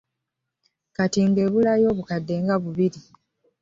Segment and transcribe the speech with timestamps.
[0.95, 3.01] Kati ng'ebulayo obukadde nga bubiri